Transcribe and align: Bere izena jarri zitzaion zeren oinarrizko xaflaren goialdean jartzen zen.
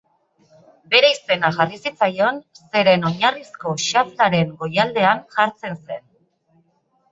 Bere 0.93 1.11
izena 1.15 1.51
jarri 1.57 1.77
zitzaion 1.81 2.39
zeren 2.71 3.05
oinarrizko 3.11 3.75
xaflaren 3.85 4.59
goialdean 4.65 5.25
jartzen 5.39 5.81
zen. 5.93 6.05